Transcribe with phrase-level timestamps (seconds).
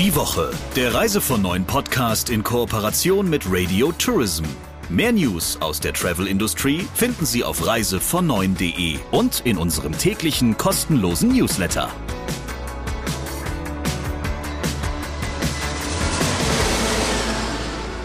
[0.00, 4.44] Die Woche, der Reise von neuen Podcast in Kooperation mit Radio Tourism.
[4.88, 11.90] Mehr News aus der Travel-Industrie finden Sie auf reisevon9.de und in unserem täglichen kostenlosen Newsletter.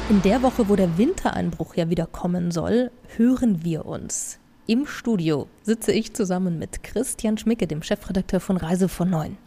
[0.09, 4.39] In der Woche, wo der Wintereinbruch ja wieder kommen soll, hören wir uns.
[4.67, 9.37] Im Studio sitze ich zusammen mit Christian Schmicke, dem Chefredakteur von Reise von 9.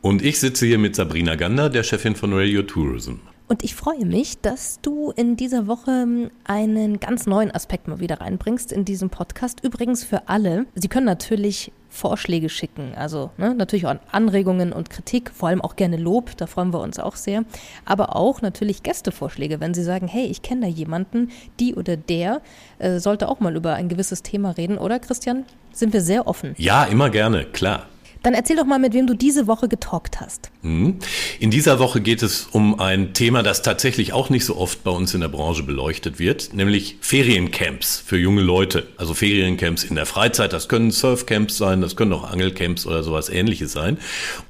[0.00, 3.14] Und ich sitze hier mit Sabrina Gander, der Chefin von Radio Tourism.
[3.48, 8.20] Und ich freue mich, dass du in dieser Woche einen ganz neuen Aspekt mal wieder
[8.20, 9.64] reinbringst in diesem Podcast.
[9.64, 10.66] Übrigens für alle.
[10.74, 15.74] Sie können natürlich Vorschläge schicken, also ne, natürlich auch Anregungen und Kritik, vor allem auch
[15.74, 17.44] gerne Lob, da freuen wir uns auch sehr.
[17.86, 22.42] Aber auch natürlich Gästevorschläge, wenn Sie sagen, hey, ich kenne da jemanden, die oder der
[22.78, 25.44] äh, sollte auch mal über ein gewisses Thema reden, oder Christian?
[25.72, 26.54] Sind wir sehr offen?
[26.58, 27.86] Ja, immer gerne, klar.
[28.22, 30.50] Dann erzähl doch mal, mit wem du diese Woche getalkt hast.
[30.62, 30.96] Mhm.
[31.38, 34.90] In dieser Woche geht es um ein Thema, das tatsächlich auch nicht so oft bei
[34.90, 38.86] uns in der Branche beleuchtet wird, nämlich Feriencamps für junge Leute.
[38.96, 43.28] Also Feriencamps in der Freizeit, das können Surfcamps sein, das können auch Angelcamps oder sowas
[43.28, 43.98] ähnliches sein.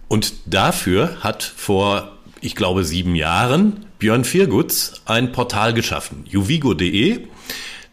[0.08, 7.26] Und dafür hat vor, ich glaube, sieben Jahren Björn Viergutz ein Portal geschaffen, juvigo.de.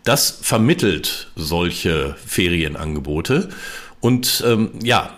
[0.03, 3.49] Das vermittelt solche Ferienangebote.
[4.01, 5.17] Und ähm, ja,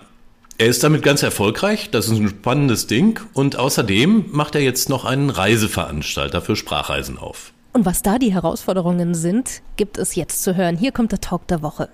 [0.57, 4.89] er ist damit ganz erfolgreich, das ist ein spannendes Ding und außerdem macht er jetzt
[4.89, 7.53] noch einen Reiseveranstalter für Sprachreisen auf.
[7.73, 10.77] Und was da die Herausforderungen sind, gibt es jetzt zu hören.
[10.77, 11.89] Hier kommt der Talk der Woche.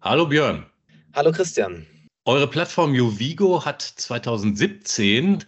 [0.00, 0.66] Hallo Björn.
[1.14, 1.86] Hallo Christian.
[2.24, 5.44] Eure Plattform Uvigo hat 2017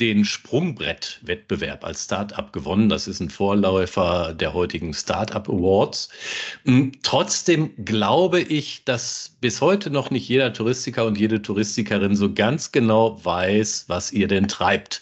[0.00, 2.88] den Sprungbrett-Wettbewerb als Startup gewonnen.
[2.88, 6.08] Das ist ein Vorläufer der heutigen Startup Awards.
[6.64, 12.32] Hm, trotzdem glaube ich, dass bis heute noch nicht jeder Touristiker und jede Touristikerin so
[12.32, 15.00] ganz genau weiß, was ihr denn treibt.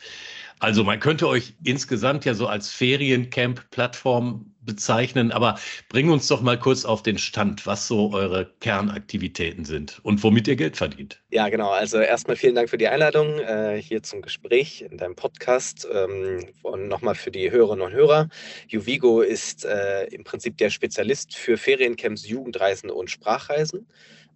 [0.60, 6.58] Also man könnte euch insgesamt ja so als Feriencamp-Plattform bezeichnen, aber bring uns doch mal
[6.58, 11.22] kurz auf den Stand, was so eure Kernaktivitäten sind und womit ihr Geld verdient.
[11.30, 11.70] Ja, genau.
[11.70, 16.46] Also erstmal vielen Dank für die Einladung äh, hier zum Gespräch in deinem Podcast ähm,
[16.62, 18.28] und nochmal für die Hörerinnen und Hörer.
[18.68, 23.86] Juvigo ist äh, im Prinzip der Spezialist für Feriencamps, Jugendreisen und Sprachreisen.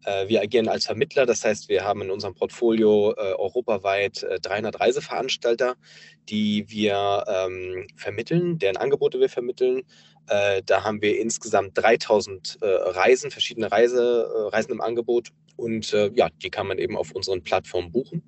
[0.04, 4.40] Äh, wir agieren als Vermittler, das heißt, wir haben in unserem Portfolio äh, europaweit äh,
[4.40, 5.76] 300 Reiseveranstalter,
[6.28, 9.82] die wir ähm, vermitteln, deren Angebote wir vermitteln.
[10.28, 15.90] Äh, da haben wir insgesamt 3000 äh, Reisen, verschiedene Reise, äh, Reisen im Angebot und
[16.14, 18.22] ja, die kann man eben auf unseren Plattformen buchen.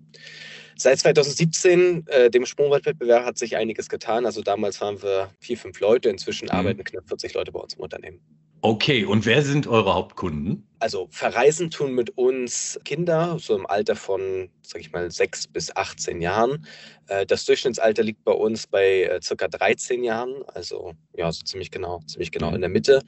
[0.75, 4.27] Seit 2017, dem Sprungwettbewerb, hat sich einiges getan.
[4.27, 6.50] Also damals waren wir vier, fünf Leute, inzwischen mhm.
[6.50, 8.21] arbeiten knapp 40 Leute bei uns im Unternehmen.
[8.62, 10.66] Okay, und wer sind eure Hauptkunden?
[10.81, 15.75] Also verreisen tun mit uns Kinder, so im Alter von, sag ich mal, sechs bis
[15.75, 16.66] 18 Jahren.
[17.06, 21.71] Äh, das Durchschnittsalter liegt bei uns bei äh, circa 13 Jahren, also ja, so ziemlich
[21.71, 23.03] genau, ziemlich genau in der Mitte.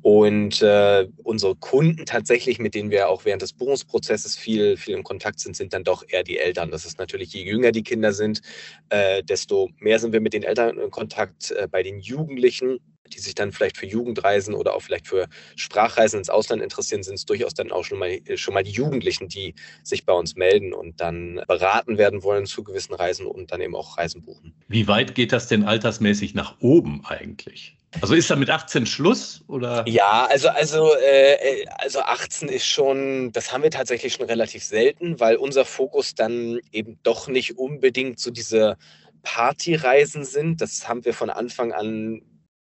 [0.00, 5.04] Und äh, unsere Kunden tatsächlich, mit denen wir auch während des Buchungsprozesses viel, viel im
[5.04, 6.70] Kontakt sind, sind dann doch eher die Eltern.
[6.70, 8.40] Das ist natürlich, je jünger die Kinder sind,
[8.88, 11.50] äh, desto mehr sind wir mit den Eltern in Kontakt.
[11.50, 12.80] Äh, bei den Jugendlichen
[13.12, 17.14] die sich dann vielleicht für Jugendreisen oder auch vielleicht für Sprachreisen ins Ausland interessieren, sind
[17.14, 20.72] es durchaus dann auch schon mal, schon mal die Jugendlichen, die sich bei uns melden
[20.72, 24.54] und dann beraten werden wollen zu gewissen Reisen und dann eben auch Reisen buchen.
[24.68, 27.76] Wie weit geht das denn altersmäßig nach oben eigentlich?
[28.00, 29.84] Also ist da mit 18 Schluss oder?
[29.86, 35.20] Ja, also also äh, also 18 ist schon, das haben wir tatsächlich schon relativ selten,
[35.20, 38.76] weil unser Fokus dann eben doch nicht unbedingt so diese
[39.22, 40.60] Partyreisen sind.
[40.60, 42.22] Das haben wir von Anfang an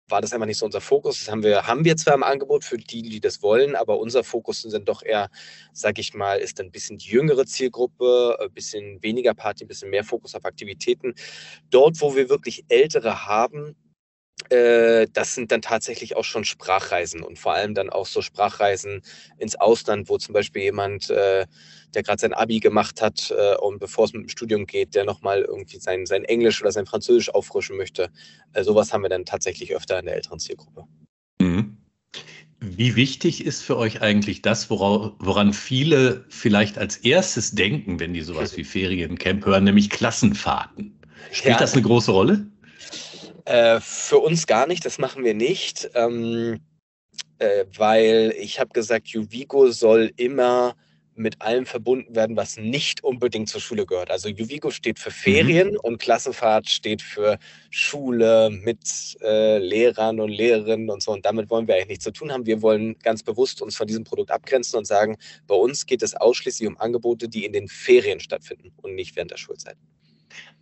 [0.09, 1.19] war das einfach nicht so unser Fokus.
[1.19, 4.23] Das haben wir, haben wir zwar im Angebot für die, die das wollen, aber unser
[4.23, 5.29] Fokus sind doch eher,
[5.73, 9.89] sag ich mal, ist ein bisschen die jüngere Zielgruppe, ein bisschen weniger Party, ein bisschen
[9.89, 11.13] mehr Fokus auf Aktivitäten.
[11.69, 13.88] Dort, wo wir wirklich Ältere haben, äh,
[14.49, 19.01] das sind dann tatsächlich auch schon Sprachreisen und vor allem dann auch so Sprachreisen
[19.37, 21.45] ins Ausland, wo zum Beispiel jemand, äh,
[21.93, 25.05] der gerade sein Abi gemacht hat äh, und bevor es mit dem Studium geht, der
[25.05, 28.09] nochmal irgendwie sein, sein Englisch oder sein Französisch auffrischen möchte.
[28.59, 30.85] sowas haben wir dann tatsächlich öfter in der älteren Zielgruppe.
[31.41, 31.77] Mhm.
[32.61, 38.21] Wie wichtig ist für euch eigentlich das, woran viele vielleicht als erstes denken, wenn die
[38.21, 40.99] sowas wie Feriencamp hören, nämlich Klassenfahrten?
[41.31, 41.59] Spielt ja.
[41.59, 42.47] das eine große Rolle?
[43.49, 46.59] Äh, für uns gar nicht, das machen wir nicht, ähm,
[47.39, 50.75] äh, weil ich habe gesagt, Juvigo soll immer
[51.15, 54.11] mit allem verbunden werden, was nicht unbedingt zur Schule gehört.
[54.11, 55.79] Also Juvigo steht für Ferien mhm.
[55.81, 57.39] und Klassenfahrt steht für
[57.71, 61.11] Schule mit äh, Lehrern und Lehrerinnen und so.
[61.11, 62.45] Und damit wollen wir eigentlich nichts zu tun haben.
[62.45, 65.17] Wir wollen ganz bewusst uns von diesem Produkt abgrenzen und sagen,
[65.47, 69.31] bei uns geht es ausschließlich um Angebote, die in den Ferien stattfinden und nicht während
[69.31, 69.75] der Schulzeit.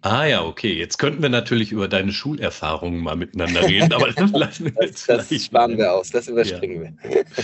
[0.01, 0.73] Ah ja, okay.
[0.73, 5.09] Jetzt könnten wir natürlich über deine Schulerfahrungen mal miteinander reden, aber das lassen wir jetzt
[5.09, 7.09] Das, das sparen wir aus, das überspringen ja.
[7.09, 7.25] wir.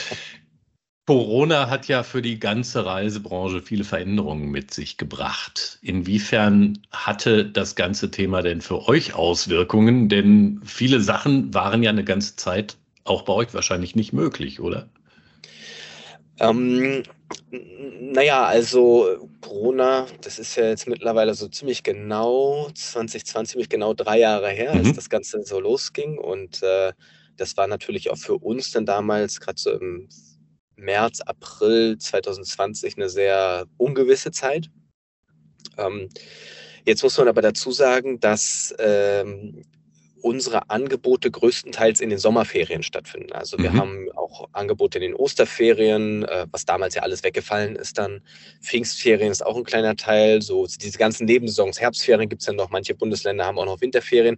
[1.05, 5.77] Corona hat ja für die ganze Reisebranche viele Veränderungen mit sich gebracht.
[5.81, 10.07] Inwiefern hatte das ganze Thema denn für euch Auswirkungen?
[10.07, 14.87] Denn viele Sachen waren ja eine ganze Zeit auch bei euch wahrscheinlich nicht möglich, oder?
[16.39, 17.03] Ähm,
[17.51, 24.19] naja, also Corona, das ist ja jetzt mittlerweile so ziemlich genau 2020, ziemlich genau drei
[24.19, 24.95] Jahre her, als mhm.
[24.95, 26.17] das Ganze so losging.
[26.17, 26.93] Und äh,
[27.37, 30.09] das war natürlich auch für uns dann damals, gerade so im
[30.75, 34.69] März, April 2020 eine sehr ungewisse Zeit.
[35.77, 36.09] Ähm,
[36.85, 39.63] jetzt muss man aber dazu sagen, dass ähm,
[40.23, 43.33] unsere Angebote größtenteils in den Sommerferien stattfinden.
[43.33, 43.77] Also wir mhm.
[43.77, 48.21] haben auch Angebote in den Osterferien, äh, was damals ja alles weggefallen ist dann.
[48.61, 50.41] Pfingstferien ist auch ein kleiner Teil.
[50.41, 52.69] So diese ganzen Nebensaisons, Herbstferien gibt es ja noch.
[52.69, 54.37] Manche Bundesländer haben auch noch Winterferien.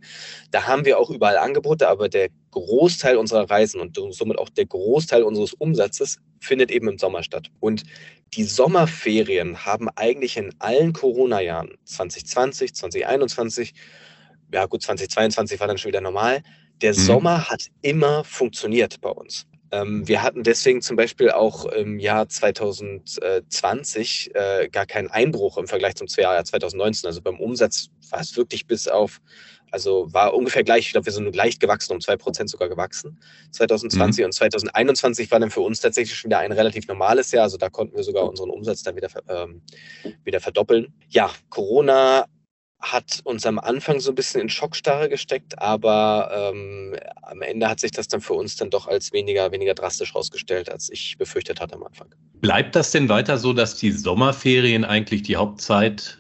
[0.50, 4.66] Da haben wir auch überall Angebote, aber der Großteil unserer Reisen und somit auch der
[4.66, 7.52] Großteil unseres Umsatzes findet eben im Sommer statt.
[7.60, 7.84] Und
[8.34, 13.74] die Sommerferien haben eigentlich in allen Corona-Jahren 2020, 2021
[14.56, 16.42] ja gut, 2022 war dann schon wieder normal.
[16.82, 16.98] Der mhm.
[16.98, 19.46] Sommer hat immer funktioniert bei uns.
[19.72, 25.68] Ähm, wir hatten deswegen zum Beispiel auch im Jahr 2020 äh, gar keinen Einbruch im
[25.68, 27.06] Vergleich zum Jahr 2019.
[27.06, 29.20] Also beim Umsatz war es wirklich bis auf,
[29.72, 33.20] also war ungefähr gleich, ich glaube, wir sind leicht gewachsen, um 2% sogar gewachsen
[33.52, 34.28] 2020 mhm.
[34.28, 37.44] und 2021 war dann für uns tatsächlich schon wieder ein relativ normales Jahr.
[37.44, 39.62] Also da konnten wir sogar unseren Umsatz dann wieder, ähm,
[40.24, 40.94] wieder verdoppeln.
[41.10, 42.28] Ja, Corona
[42.80, 47.80] hat uns am Anfang so ein bisschen in Schockstarre gesteckt, aber ähm, am Ende hat
[47.80, 51.60] sich das dann für uns dann doch als weniger, weniger drastisch herausgestellt, als ich befürchtet
[51.60, 52.08] hatte am Anfang.
[52.42, 56.20] Bleibt das denn weiter so, dass die Sommerferien eigentlich die Hauptzeit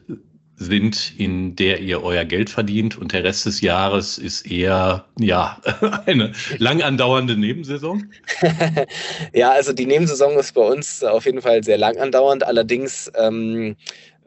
[0.57, 5.59] sind, in der ihr euer Geld verdient und der Rest des Jahres ist eher ja
[6.05, 8.09] eine lang andauernde Nebensaison?
[9.33, 12.45] ja, also die Nebensaison ist bei uns auf jeden Fall sehr lang andauernd.
[12.45, 13.75] Allerdings ähm,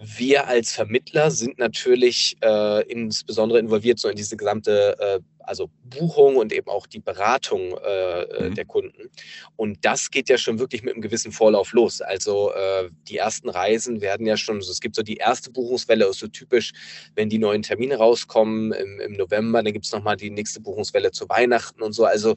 [0.01, 6.37] wir als Vermittler sind natürlich äh, insbesondere involviert so in diese gesamte äh, also Buchung
[6.37, 8.55] und eben auch die Beratung äh, äh, mhm.
[8.55, 9.11] der Kunden.
[9.57, 12.01] Und das geht ja schon wirklich mit einem gewissen Vorlauf los.
[12.01, 16.05] Also äh, die ersten Reisen werden ja schon, also es gibt so die erste Buchungswelle,
[16.05, 16.73] ist so typisch,
[17.15, 21.11] wenn die neuen Termine rauskommen im, im November, dann gibt es nochmal die nächste Buchungswelle
[21.11, 22.05] zu Weihnachten und so.
[22.05, 22.35] Also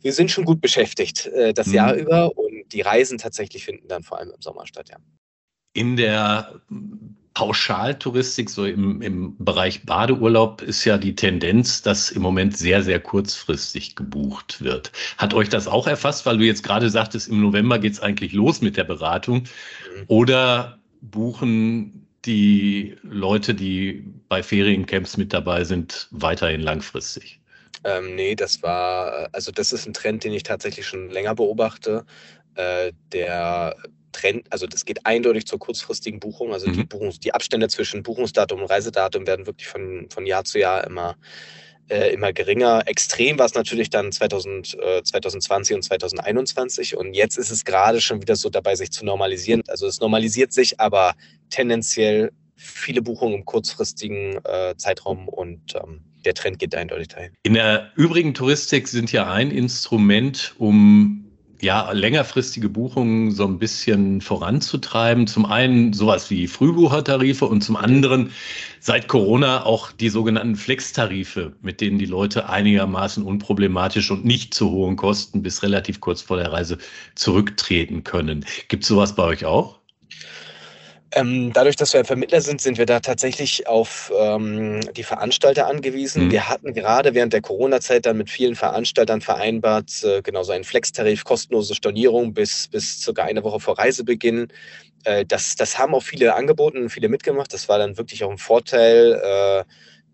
[0.00, 1.74] wir sind schon gut beschäftigt äh, das mhm.
[1.74, 4.98] Jahr über und die Reisen tatsächlich finden dann vor allem im Sommer statt, ja.
[5.72, 6.60] In der
[7.34, 13.00] Pauschaltouristik, so im, im Bereich Badeurlaub, ist ja die Tendenz, dass im Moment sehr, sehr
[13.00, 14.92] kurzfristig gebucht wird.
[15.16, 18.32] Hat euch das auch erfasst, weil du jetzt gerade sagtest, im November geht es eigentlich
[18.32, 19.38] los mit der Beratung?
[19.38, 20.04] Mhm.
[20.08, 27.40] Oder buchen die Leute, die bei Feriencamps mit dabei sind, weiterhin langfristig?
[27.84, 32.04] Ähm, nee, das war, also das ist ein Trend, den ich tatsächlich schon länger beobachte.
[32.54, 33.74] Äh, der
[34.12, 36.52] Trend, also das geht eindeutig zur kurzfristigen Buchung.
[36.52, 36.72] Also mhm.
[36.74, 40.84] die, Buchungs-, die Abstände zwischen Buchungsdatum und Reisedatum werden wirklich von, von Jahr zu Jahr
[40.84, 41.16] immer,
[41.88, 42.82] äh, immer geringer.
[42.86, 48.00] Extrem war es natürlich dann 2000, äh, 2020 und 2021 und jetzt ist es gerade
[48.00, 49.62] schon wieder so dabei, sich zu normalisieren.
[49.68, 51.14] Also es normalisiert sich, aber
[51.50, 57.32] tendenziell viele Buchungen im kurzfristigen äh, Zeitraum und ähm, der Trend geht eindeutig dahin.
[57.42, 61.31] In der übrigen Touristik sind ja ein Instrument, um
[61.62, 65.28] ja, längerfristige Buchungen so ein bisschen voranzutreiben.
[65.28, 68.32] Zum einen sowas wie Frühbuchertarife und zum anderen
[68.80, 74.72] seit Corona auch die sogenannten Flex-Tarife, mit denen die Leute einigermaßen unproblematisch und nicht zu
[74.72, 76.78] hohen Kosten bis relativ kurz vor der Reise
[77.14, 78.44] zurücktreten können.
[78.66, 79.78] Gibt sowas bei euch auch?
[81.14, 85.66] Ähm, dadurch, dass wir ein Vermittler sind, sind wir da tatsächlich auf ähm, die Veranstalter
[85.66, 86.26] angewiesen.
[86.26, 86.30] Mhm.
[86.30, 90.64] Wir hatten gerade während der Corona-Zeit dann mit vielen Veranstaltern vereinbart, äh, genau so einen
[90.64, 94.48] Flex-Tarif, kostenlose Stornierung bis, bis circa eine Woche vor Reisebeginn.
[95.04, 97.52] Äh, das, das haben auch viele angeboten, viele mitgemacht.
[97.52, 99.64] Das war dann wirklich auch ein Vorteil, äh,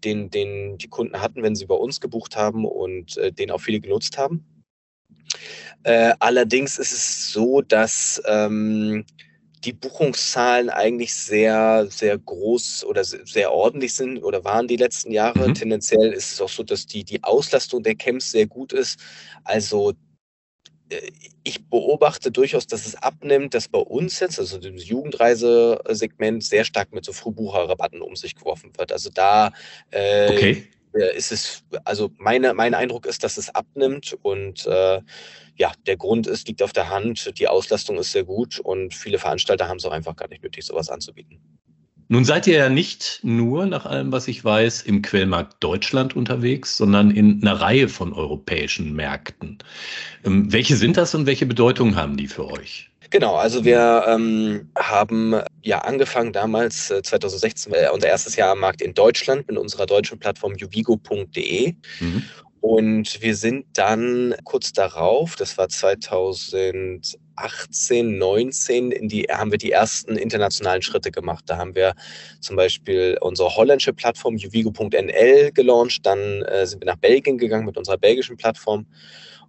[0.03, 3.61] den, den die Kunden hatten, wenn sie bei uns gebucht haben und äh, den auch
[3.61, 4.45] viele genutzt haben.
[5.85, 9.05] Äh, allerdings ist es so, dass ähm,
[9.65, 15.49] die Buchungszahlen eigentlich sehr, sehr groß oder sehr ordentlich sind oder waren die letzten Jahre.
[15.49, 15.55] Mhm.
[15.55, 18.99] Tendenziell ist es auch so, dass die, die Auslastung der Camps sehr gut ist.
[19.45, 19.93] Also
[20.91, 21.11] äh,
[21.45, 26.93] ich beobachte durchaus, dass es abnimmt, dass bei uns jetzt, also dem Jugendreisesegment, sehr stark
[26.93, 28.93] mit so Frühbucherrabatten um sich geworfen wird.
[28.93, 29.53] Also da
[29.91, 30.69] äh, okay.
[31.05, 35.01] Ist es, also meine, mein Eindruck ist, dass es abnimmt und äh,
[35.57, 39.19] ja, der Grund ist, liegt auf der Hand, die Auslastung ist sehr gut und viele
[39.19, 41.41] Veranstalter haben es auch einfach gar nicht nötig, sowas anzubieten.
[42.11, 46.77] Nun seid ihr ja nicht nur, nach allem, was ich weiß, im Quellmarkt Deutschland unterwegs,
[46.79, 49.59] sondern in einer Reihe von europäischen Märkten.
[50.25, 52.91] Ähm, welche sind das und welche Bedeutung haben die für euch?
[53.11, 58.61] Genau, also wir ähm, haben ja angefangen damals, äh, 2016, äh, unser erstes Jahr am
[58.61, 61.75] Markt in Deutschland mit unserer deutschen Plattform juvigo.de.
[62.01, 62.23] Mhm.
[62.61, 69.71] Und wir sind dann kurz darauf, das war 2018, 19, in die, haben wir die
[69.71, 71.45] ersten internationalen Schritte gemacht.
[71.47, 71.95] Da haben wir
[72.41, 76.05] zum Beispiel unsere holländische Plattform juvigo.nl gelauncht.
[76.05, 78.87] Dann äh, sind wir nach Belgien gegangen mit unserer belgischen Plattform.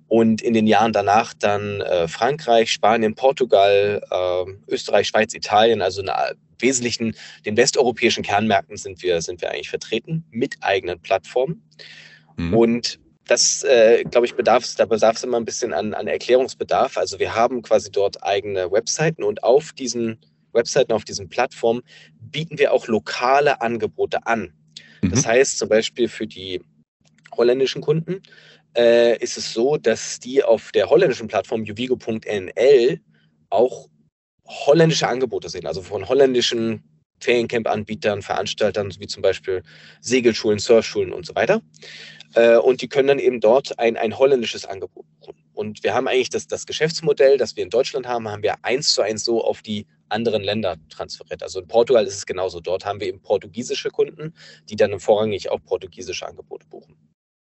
[0.10, 6.02] Und in den Jahren danach dann äh, Frankreich, Spanien, Portugal, äh, Österreich, Schweiz, Italien, also
[6.02, 6.10] in
[6.58, 11.64] wesentlichen den westeuropäischen Kernmärkten sind wir, sind wir eigentlich vertreten mit eigenen Plattformen.
[12.38, 12.54] Mhm.
[12.54, 16.98] Und das, äh, glaube ich, bedarf da bedarf es immer ein bisschen an, an Erklärungsbedarf.
[16.98, 20.18] Also wir haben quasi dort eigene Webseiten und auf diesen
[20.54, 21.82] Webseiten, auf diesen Plattformen
[22.20, 24.54] bieten wir auch lokale Angebote an.
[25.04, 25.12] Mhm.
[25.12, 26.62] Das heißt zum Beispiel für die
[27.38, 28.24] holländischen Kunden
[28.78, 33.00] äh, ist es so, dass die auf der holländischen Plattform juvigo.nl
[33.50, 33.88] auch
[34.46, 36.84] holländische Angebote sehen, also von holländischen
[37.20, 39.64] Feriencamp-Anbietern, Veranstaltern, wie zum Beispiel
[40.02, 41.62] Segelschulen, Surfschulen und so weiter.
[42.36, 45.36] Äh, und die können dann eben dort ein, ein holländisches Angebot buchen.
[45.54, 48.94] Und wir haben eigentlich das, das Geschäftsmodell, das wir in Deutschland haben, haben wir eins
[48.94, 51.44] zu eins so auf die anderen Länder transferiert.
[51.44, 52.60] Also in Portugal ist es genauso.
[52.62, 54.34] Dort haben wir eben portugiesische Kunden,
[54.70, 56.96] die dann vorrangig auch portugiesische Angebote buchen.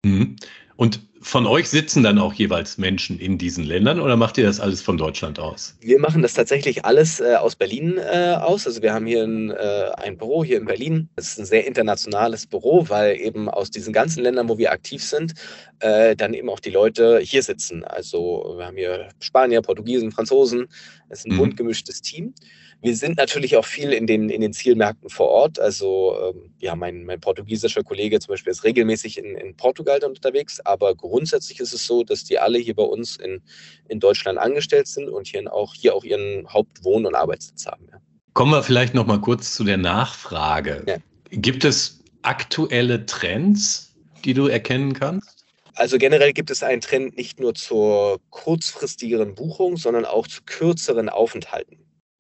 [0.05, 0.37] Mhm.
[0.77, 4.61] Und von euch sitzen dann auch jeweils Menschen in diesen Ländern oder macht ihr das
[4.61, 5.77] alles von Deutschland aus?
[5.81, 8.67] Wir machen das tatsächlich alles äh, aus Berlin äh, aus.
[8.67, 11.09] Also wir haben hier ein, äh, ein Büro hier in Berlin.
[11.17, 15.03] Es ist ein sehr internationales Büro, weil eben aus diesen ganzen Ländern, wo wir aktiv
[15.03, 15.35] sind,
[15.81, 17.83] äh, dann eben auch die Leute hier sitzen.
[17.83, 20.69] Also wir haben hier Spanier, Portugiesen, Franzosen.
[21.09, 21.39] Es ist ein mhm.
[21.39, 22.35] bunt gemischtes Team.
[22.81, 25.59] Wir sind natürlich auch viel in den, in den Zielmärkten vor Ort.
[25.59, 30.61] Also ähm, ja, mein, mein portugiesischer Kollege zum Beispiel ist regelmäßig in, in Portugal unterwegs,
[30.61, 33.43] aber grundsätzlich ist es so, dass die alle hier bei uns in,
[33.89, 37.89] in Deutschland angestellt sind und hier auch, hier auch ihren Hauptwohn- und Arbeitssitz haben.
[37.91, 37.99] Ja.
[38.35, 40.85] Kommen wir vielleicht noch mal kurz zu der Nachfrage.
[40.87, 40.97] Ja.
[41.31, 45.45] Gibt es aktuelle Trends, die du erkennen kannst?
[45.75, 51.09] Also generell gibt es einen Trend nicht nur zur kurzfristigeren Buchung, sondern auch zu kürzeren
[51.09, 51.79] Aufenthalten.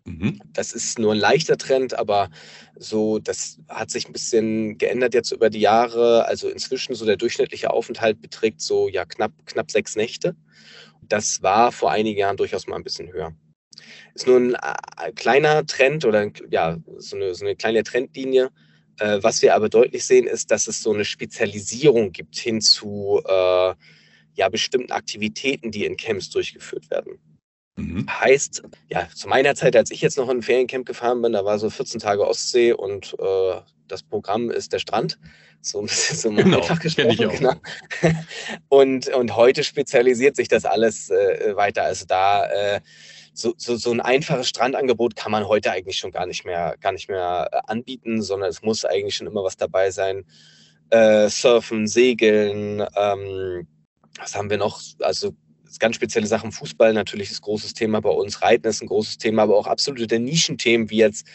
[0.08, 0.40] Mhm.
[0.54, 2.30] Das ist nur ein leichter Trend, aber
[2.76, 6.24] so, das hat sich ein bisschen geändert jetzt über die Jahre.
[6.26, 10.34] Also inzwischen so der durchschnittliche Aufenthalt beträgt so ja knapp, knapp sechs Nächte.
[11.02, 13.34] Das war vor einigen Jahren durchaus mal ein bisschen höher.
[14.14, 18.50] Ist nur ein, ein äh, kleiner Trend oder ja, so eine, so eine kleine Trendlinie.
[18.98, 23.22] Äh, was wir aber deutlich sehen, ist, dass es so eine Spezialisierung gibt hin zu
[23.26, 23.74] äh,
[24.34, 27.18] ja, bestimmten Aktivitäten, die in Camps durchgeführt werden.
[27.78, 28.06] Mhm.
[28.08, 31.44] Heißt, ja, zu meiner Zeit, als ich jetzt noch in ein Feriencamp gefahren bin, da
[31.44, 35.18] war so 14 Tage Ostsee und äh, das Programm ist der Strand.
[35.60, 37.30] So ein bisschen so genau, einfach gesprochen.
[37.30, 37.54] Genau.
[38.68, 41.84] und, und heute spezialisiert sich das alles äh, weiter.
[41.84, 42.80] Also da äh,
[43.32, 46.92] so, so, so ein einfaches Strandangebot kann man heute eigentlich schon gar nicht mehr, gar
[46.92, 50.24] nicht mehr äh, anbieten, sondern es muss eigentlich schon immer was dabei sein.
[50.90, 53.68] Äh, Surfen, Segeln, ähm,
[54.18, 54.80] was haben wir noch?
[55.00, 55.34] Also
[55.78, 56.52] ganz spezielle Sachen.
[56.52, 59.66] Fußball natürlich ist ein großes Thema bei uns, Reiten ist ein großes Thema, aber auch
[59.66, 61.26] absolute Nischenthemen wie jetzt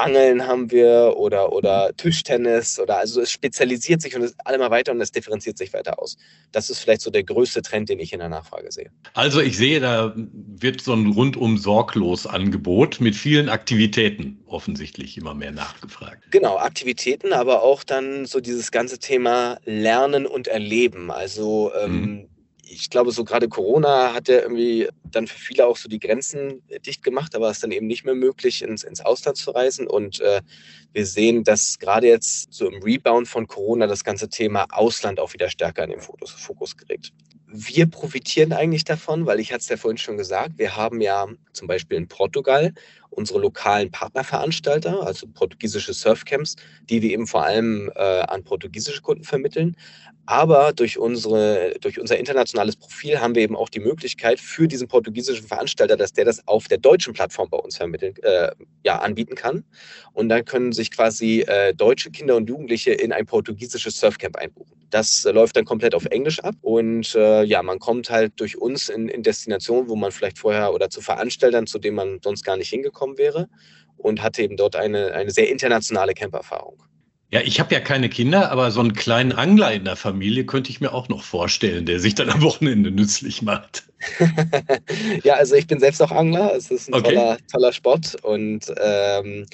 [0.00, 4.70] Angeln haben wir oder, oder Tischtennis oder also es spezialisiert sich und es alle mal
[4.70, 6.16] weiter und es differenziert sich weiter aus.
[6.52, 8.90] Das ist vielleicht so der größte Trend, den ich in der Nachfrage sehe.
[9.12, 15.34] Also ich sehe, da wird so ein rundum sorglos Angebot mit vielen Aktivitäten offensichtlich immer
[15.34, 16.24] mehr nachgefragt.
[16.30, 21.10] Genau, Aktivitäten, aber auch dann so dieses ganze Thema Lernen und Erleben.
[21.10, 22.29] Also ähm, mhm
[22.70, 26.62] ich glaube, so gerade Corona hat ja irgendwie dann für viele auch so die Grenzen
[26.86, 29.88] dicht gemacht, aber es ist dann eben nicht mehr möglich, ins, ins Ausland zu reisen.
[29.88, 30.40] Und äh,
[30.92, 35.32] wir sehen, dass gerade jetzt so im Rebound von Corona das ganze Thema Ausland auch
[35.32, 37.12] wieder stärker in den Fokus, Fokus gerät.
[37.52, 41.26] Wir profitieren eigentlich davon, weil ich hatte es ja vorhin schon gesagt, wir haben ja
[41.52, 42.72] zum Beispiel in Portugal
[43.10, 46.56] unsere lokalen Partnerveranstalter, also portugiesische Surfcamps,
[46.88, 49.76] die wir eben vor allem äh, an portugiesische Kunden vermitteln.
[50.30, 54.86] Aber durch, unsere, durch unser internationales Profil haben wir eben auch die Möglichkeit für diesen
[54.86, 58.52] portugiesischen Veranstalter, dass der das auf der deutschen Plattform bei uns vermitteln, äh,
[58.84, 59.64] ja, anbieten kann.
[60.12, 64.76] Und dann können sich quasi äh, deutsche Kinder und Jugendliche in ein portugiesisches Surfcamp einbuchen.
[64.90, 66.54] Das äh, läuft dann komplett auf Englisch ab.
[66.60, 70.72] Und äh, ja, man kommt halt durch uns in, in Destinationen, wo man vielleicht vorher
[70.72, 73.48] oder zu Veranstaltern, zu denen man sonst gar nicht hingekommen wäre
[73.96, 76.82] und hatte eben dort eine, eine sehr internationale Camperfahrung.
[77.32, 80.70] Ja, ich habe ja keine Kinder, aber so einen kleinen Angler in der Familie könnte
[80.70, 83.84] ich mir auch noch vorstellen, der sich dann am Wochenende nützlich macht.
[85.22, 86.52] ja, also ich bin selbst auch Angler.
[86.56, 87.14] Es ist ein okay.
[87.14, 89.46] toller, toller Sport und ähm,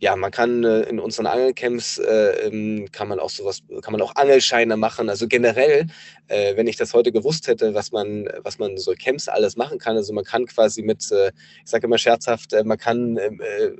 [0.00, 4.02] ja, man kann äh, in unseren Angelcamps äh, ähm, kann man auch sowas, kann man
[4.02, 5.08] auch Angelscheine machen.
[5.08, 5.86] Also generell,
[6.28, 9.78] äh, wenn ich das heute gewusst hätte, was man, was man so Camps alles machen
[9.78, 9.96] kann.
[9.96, 11.28] Also man kann quasi mit, äh,
[11.64, 13.70] ich sage immer scherzhaft, äh, man kann, ähm, äh,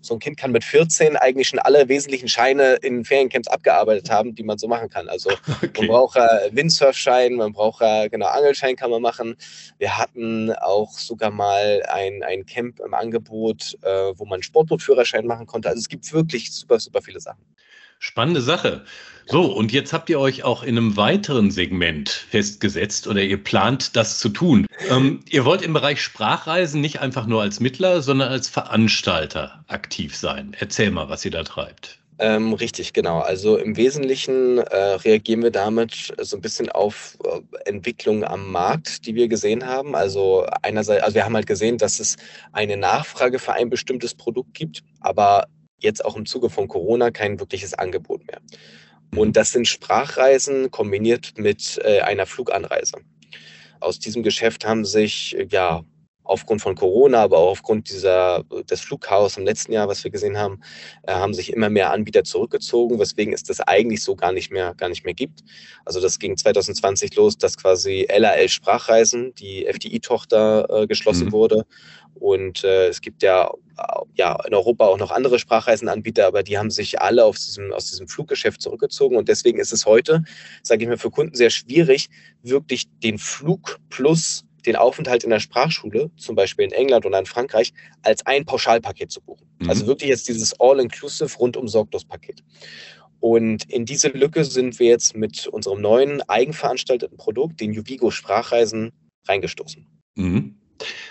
[0.00, 4.34] so ein Kind kann mit 14 eigentlich schon alle wesentlichen Scheine in Feriencamps abgearbeitet haben,
[4.34, 5.08] die man so machen kann.
[5.08, 5.30] Also
[5.62, 5.70] okay.
[5.78, 9.36] man braucht äh, Windsurfschein, man braucht äh, genau Angelschein kann man machen.
[9.78, 15.57] Wir hatten auch sogar mal ein, ein Camp im Angebot, wo man Sportbootführerschein machen konnte.
[15.66, 17.44] Also es gibt wirklich super, super viele Sachen.
[18.00, 18.84] Spannende Sache.
[19.26, 23.94] So, und jetzt habt ihr euch auch in einem weiteren Segment festgesetzt oder ihr plant
[23.96, 24.66] das zu tun.
[24.88, 30.16] Ähm, ihr wollt im Bereich Sprachreisen nicht einfach nur als Mittler, sondern als Veranstalter aktiv
[30.16, 30.56] sein.
[30.58, 31.97] Erzähl mal, was ihr da treibt.
[32.20, 33.20] Ähm, richtig, genau.
[33.20, 39.06] Also im Wesentlichen äh, reagieren wir damit so ein bisschen auf äh, Entwicklungen am Markt,
[39.06, 39.94] die wir gesehen haben.
[39.94, 42.16] Also einerseits, also wir haben halt gesehen, dass es
[42.52, 45.46] eine Nachfrage für ein bestimmtes Produkt gibt, aber
[45.78, 48.40] jetzt auch im Zuge von Corona kein wirkliches Angebot mehr.
[49.14, 52.96] Und das sind Sprachreisen kombiniert mit äh, einer Fluganreise.
[53.78, 55.84] Aus diesem Geschäft haben sich ja
[56.28, 60.36] aufgrund von Corona, aber auch aufgrund dieser, des Flugchaos im letzten Jahr, was wir gesehen
[60.36, 60.60] haben,
[61.02, 64.74] äh, haben sich immer mehr Anbieter zurückgezogen, weswegen es das eigentlich so gar nicht mehr,
[64.74, 65.42] gar nicht mehr gibt.
[65.84, 71.32] Also das ging 2020 los, dass quasi LAL Sprachreisen, die FDI-Tochter, äh, geschlossen mhm.
[71.32, 71.66] wurde.
[72.14, 73.50] Und äh, es gibt ja,
[74.14, 77.88] ja in Europa auch noch andere Sprachreisenanbieter, aber die haben sich alle aus diesem, aus
[77.88, 79.16] diesem Fluggeschäft zurückgezogen.
[79.16, 80.24] Und deswegen ist es heute,
[80.62, 82.10] sage ich mir, für Kunden sehr schwierig,
[82.42, 87.26] wirklich den Flug plus den Aufenthalt in der Sprachschule, zum Beispiel in England oder in
[87.26, 87.72] Frankreich,
[88.02, 89.46] als ein Pauschalpaket zu buchen.
[89.58, 89.70] Mhm.
[89.70, 92.44] Also wirklich jetzt dieses All-Inclusive rundum sorglos Paket.
[93.20, 98.92] Und in diese Lücke sind wir jetzt mit unserem neuen eigenveranstalteten Produkt, den Juvigo Sprachreisen,
[99.26, 99.86] reingestoßen.
[100.14, 100.54] Mhm.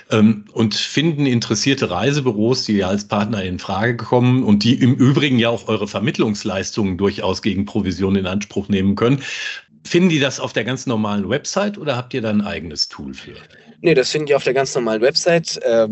[0.10, 4.94] Ähm, und finden interessierte Reisebüros, die ja als Partner in Frage kommen und die im
[4.96, 9.22] Übrigen ja auch eure Vermittlungsleistungen durchaus gegen Provision in Anspruch nehmen können,
[9.88, 13.14] Finden die das auf der ganz normalen Website oder habt ihr da ein eigenes Tool
[13.14, 13.36] für?
[13.80, 15.60] Nee, das finden die auf der ganz normalen Website.
[15.64, 15.92] Ähm,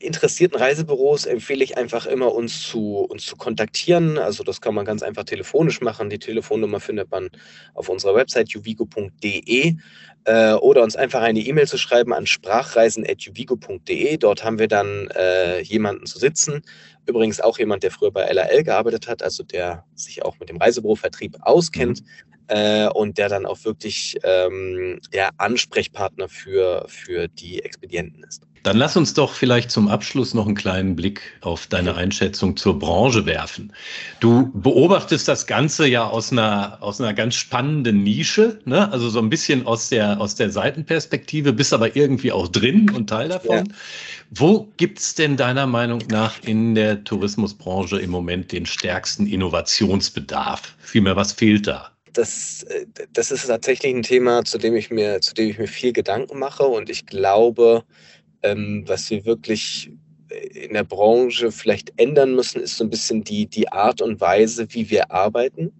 [0.00, 4.18] interessierten Reisebüros empfehle ich einfach immer, uns zu, uns zu kontaktieren.
[4.18, 6.10] Also das kann man ganz einfach telefonisch machen.
[6.10, 7.30] Die Telefonnummer findet man
[7.74, 9.76] auf unserer Website juvigo.de
[10.24, 14.18] äh, oder uns einfach eine E-Mail zu schreiben an sprachreisen.juvigo.de.
[14.18, 16.62] Dort haben wir dann äh, jemanden zu sitzen.
[17.06, 20.58] Übrigens auch jemand, der früher bei LAL gearbeitet hat, also der sich auch mit dem
[20.58, 22.02] Reisebürovertrieb auskennt.
[22.02, 22.06] Mhm
[22.48, 28.42] äh, und der dann auch wirklich ähm, der Ansprechpartner für, für die Expedienten ist.
[28.62, 32.78] Dann lass uns doch vielleicht zum Abschluss noch einen kleinen Blick auf deine Einschätzung zur
[32.78, 33.72] Branche werfen.
[34.20, 38.90] Du beobachtest das Ganze ja aus einer, aus einer ganz spannenden Nische, ne?
[38.92, 43.08] also so ein bisschen aus der, aus der Seitenperspektive, bist aber irgendwie auch drin und
[43.08, 43.66] Teil davon.
[43.66, 43.74] Ja.
[44.30, 50.74] Wo gibt's denn deiner Meinung nach in der Tourismusbranche im Moment den stärksten Innovationsbedarf?
[50.78, 51.92] Vielmehr, was fehlt da?
[52.12, 55.68] das, äh, das ist tatsächlich ein Thema, zu dem ich mir, zu dem ich mir
[55.68, 56.64] viel Gedanken mache.
[56.64, 57.84] Und ich glaube,
[58.42, 59.90] ähm, was wir wirklich
[60.54, 64.66] in der Branche vielleicht ändern müssen, ist so ein bisschen die, die Art und Weise,
[64.70, 65.72] wie wir arbeiten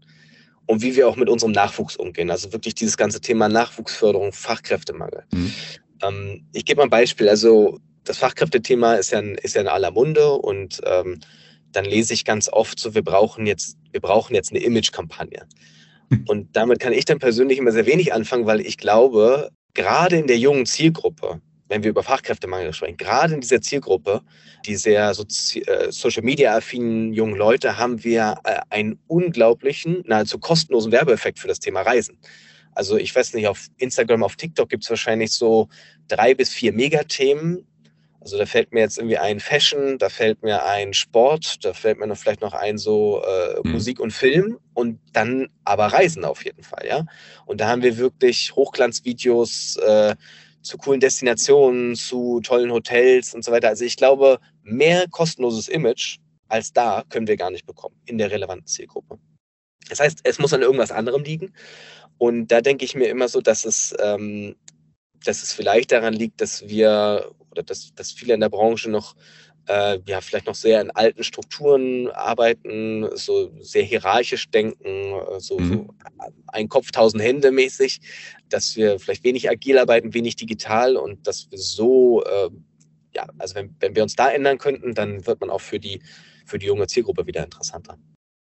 [0.66, 2.30] und wie wir auch mit unserem Nachwuchs umgehen.
[2.30, 5.24] Also wirklich dieses ganze Thema Nachwuchsförderung, Fachkräftemangel.
[5.32, 5.52] Mhm.
[6.02, 7.28] Ähm, ich gebe mal ein Beispiel.
[7.28, 11.20] Also das Fachkräftethema ist ja, in, ist ja in aller Munde und ähm,
[11.72, 15.46] dann lese ich ganz oft so, wir brauchen jetzt, wir brauchen jetzt eine Image-Kampagne.
[16.26, 20.26] Und damit kann ich dann persönlich immer sehr wenig anfangen, weil ich glaube, gerade in
[20.26, 21.40] der jungen Zielgruppe,
[21.72, 24.20] wenn wir über Fachkräftemangel sprechen, gerade in dieser Zielgruppe,
[24.66, 30.38] die sehr Sozi äh, Social Media affinen jungen Leute, haben wir äh, einen unglaublichen, nahezu
[30.38, 32.18] kostenlosen Werbeeffekt für das Thema Reisen.
[32.74, 35.70] Also ich weiß nicht, auf Instagram, auf TikTok gibt es wahrscheinlich so
[36.08, 37.66] drei bis vier Megathemen,
[38.20, 41.98] also da fällt mir jetzt irgendwie ein Fashion, da fällt mir ein Sport, da fällt
[41.98, 43.72] mir noch vielleicht noch ein so äh, mhm.
[43.72, 47.04] Musik und Film und dann aber Reisen auf jeden Fall, ja.
[47.46, 50.14] Und da haben wir wirklich Hochglanzvideos äh,
[50.62, 53.68] zu coolen Destinationen, zu tollen Hotels und so weiter.
[53.68, 58.30] Also ich glaube, mehr kostenloses Image als da können wir gar nicht bekommen in der
[58.30, 59.18] relevanten Zielgruppe.
[59.88, 61.52] Das heißt, es muss an irgendwas anderem liegen.
[62.18, 64.56] Und da denke ich mir immer so, dass es, ähm,
[65.24, 69.14] dass es vielleicht daran liegt, dass wir oder dass, dass viele in der Branche noch
[69.68, 75.58] äh, ja, vielleicht noch sehr in alten Strukturen arbeiten, so sehr hierarchisch denken, äh, so,
[75.58, 75.68] mhm.
[75.68, 75.94] so
[76.48, 78.00] ein Kopf, tausend Hände mäßig,
[78.48, 82.50] dass wir vielleicht wenig agil arbeiten, wenig digital und dass wir so, äh,
[83.14, 86.00] ja, also wenn, wenn wir uns da ändern könnten, dann wird man auch für die,
[86.46, 87.98] für die junge Zielgruppe wieder interessanter.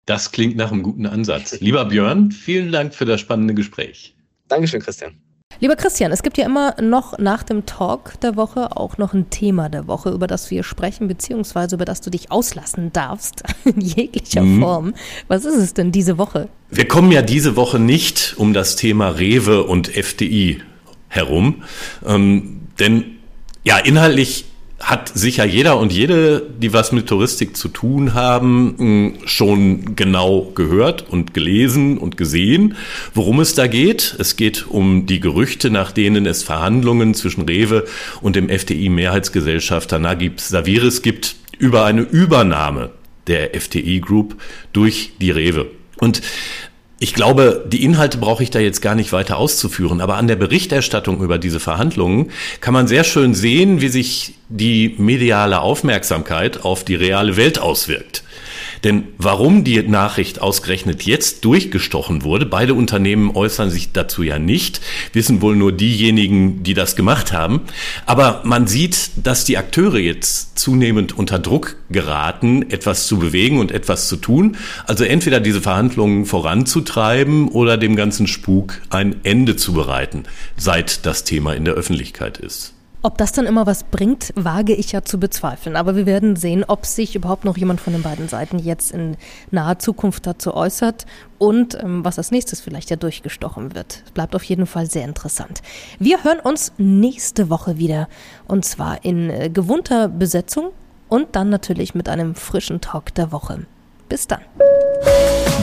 [0.07, 1.61] Das klingt nach einem guten Ansatz.
[1.61, 4.16] Lieber Björn, vielen Dank für das spannende Gespräch.
[4.48, 5.20] Dankeschön, Christian.
[5.61, 9.29] Lieber Christian, es gibt ja immer noch nach dem Talk der Woche auch noch ein
[9.29, 13.81] Thema der Woche, über das wir sprechen, beziehungsweise über das du dich auslassen darfst, in
[13.81, 14.61] jeglicher mhm.
[14.61, 14.94] Form.
[15.27, 16.49] Was ist es denn diese Woche?
[16.71, 20.62] Wir kommen ja diese Woche nicht um das Thema Rewe und FDI
[21.09, 21.64] herum,
[22.07, 23.16] ähm, denn
[23.64, 24.44] ja, inhaltlich
[24.81, 31.09] hat sicher jeder und jede, die was mit Touristik zu tun haben, schon genau gehört
[31.09, 32.77] und gelesen und gesehen,
[33.12, 34.14] worum es da geht.
[34.19, 37.87] Es geht um die Gerüchte, nach denen es Verhandlungen zwischen Rewe
[38.21, 42.91] und dem FDI-Mehrheitsgesellschafter Nagib Saviris gibt über eine Übernahme
[43.27, 44.37] der FDI Group
[44.73, 45.67] durch die Rewe.
[45.99, 46.23] Und
[47.00, 50.37] ich glaube, die Inhalte brauche ich da jetzt gar nicht weiter auszuführen, aber an der
[50.37, 52.30] Berichterstattung über diese Verhandlungen
[52.61, 58.24] kann man sehr schön sehen, wie sich die mediale Aufmerksamkeit auf die reale Welt auswirkt.
[58.85, 64.81] Denn warum die Nachricht ausgerechnet jetzt durchgestochen wurde, beide Unternehmen äußern sich dazu ja nicht,
[65.12, 67.62] wissen wohl nur diejenigen, die das gemacht haben.
[68.07, 73.73] Aber man sieht, dass die Akteure jetzt zunehmend unter Druck geraten, etwas zu bewegen und
[73.73, 74.57] etwas zu tun.
[74.87, 80.25] Also entweder diese Verhandlungen voranzutreiben oder dem ganzen Spuk ein Ende zu bereiten,
[80.57, 82.75] seit das Thema in der Öffentlichkeit ist.
[83.00, 85.76] Ob das dann immer was bringt, wage ich ja zu bezweifeln.
[85.76, 89.16] Aber wir werden sehen, ob sich überhaupt noch jemand von den beiden Seiten jetzt in
[89.52, 91.06] naher Zukunft dazu äußert
[91.38, 94.02] und ähm, was als nächstes vielleicht ja durchgestochen wird.
[94.14, 95.62] Bleibt auf jeden Fall sehr interessant.
[96.00, 98.08] Wir hören uns nächste Woche wieder
[98.48, 100.70] und zwar in äh, gewohnter Besetzung
[101.08, 103.66] und dann natürlich mit einem frischen Talk der Woche.
[104.08, 104.40] Bis dann.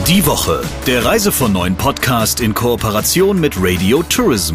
[0.08, 4.54] Die Woche, der Reise von neuen Podcast in Kooperation mit Radio Tourism.